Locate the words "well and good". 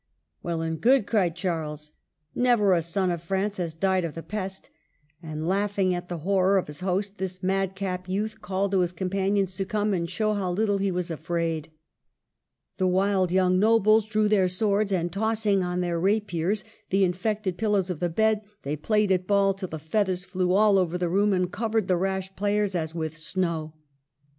0.41-1.05